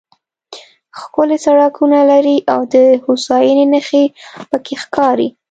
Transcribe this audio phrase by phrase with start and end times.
[0.99, 4.05] ښکلي سړکونه لري او د هوساینې نښې
[4.49, 5.29] پکې ښکاري.